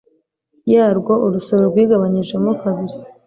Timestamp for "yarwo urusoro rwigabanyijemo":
0.73-2.51